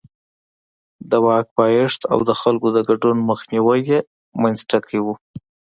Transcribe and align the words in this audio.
د 1.09 1.11
واک 1.25 1.47
پایښت 1.57 2.01
او 2.11 2.19
د 2.29 2.31
خلکو 2.41 2.67
د 2.75 2.77
ګډون 2.89 3.17
مخنیوی 3.29 3.79
یې 3.89 3.99
منځ 4.41 4.57
ټکی 4.69 4.99
و. 5.05 5.07